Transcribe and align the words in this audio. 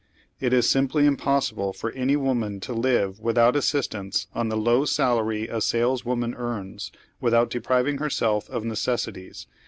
It 0.39 0.51
is 0.51 0.67
simply 0.67 1.05
impossible 1.05 1.73
for 1.73 1.91
any 1.91 2.15
woman 2.15 2.59
to 2.61 2.73
live 2.73 3.19
with 3.19 3.37
out 3.37 3.55
assistance 3.55 4.25
on 4.33 4.49
the 4.49 4.57
low 4.57 4.83
salary 4.83 5.47
a 5.47 5.61
saleswoman 5.61 6.33
earns, 6.33 6.91
with 7.19 7.35
o«t 7.35 7.55
depriving 7.59 7.99
herself 7.99 8.49
of 8.49 8.63
real 8.63 8.69
necessities. 8.69 9.45